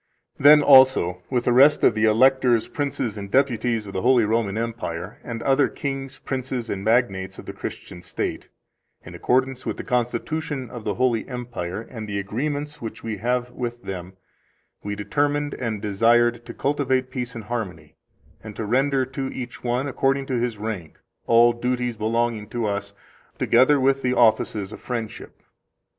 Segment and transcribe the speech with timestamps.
[0.39, 4.57] Then, also with the rest of the Electors, Princes, and Deputies of the Holy Roman
[4.57, 8.47] Empire, and other kings, princes, and magnates of the Christian state,
[9.05, 13.51] in accordance with the constitution of the Holy Empire, and the agreements which we have
[13.51, 14.13] with them,
[14.81, 17.95] we determined and desired to cultivate peace and harmony,
[18.43, 20.97] and to render to each one, according to his rank,
[21.27, 22.93] all duties belonging to us,
[23.37, 25.43] together with the offices of friendship.